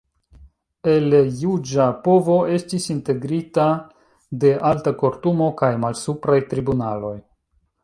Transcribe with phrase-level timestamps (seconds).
[0.93, 3.67] El Juĝa Povo estis integrita
[4.45, 7.17] de Alta Kortumo, kaj malsupraj tribunaloj.